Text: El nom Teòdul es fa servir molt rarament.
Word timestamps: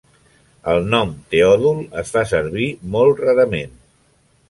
El 0.73 0.81
nom 0.93 1.11
Teòdul 1.35 1.85
es 2.05 2.17
fa 2.17 2.25
servir 2.33 2.73
molt 2.97 3.25
rarament. 3.29 3.81